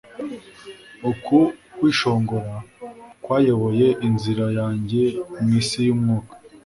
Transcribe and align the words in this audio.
Uku 1.11 1.37
kwishongora 1.77 2.55
kwayoboye 3.23 3.87
inzira 4.07 4.45
yanjye 4.59 5.01
mwisi 5.41 5.77
yumwuka 5.87 6.33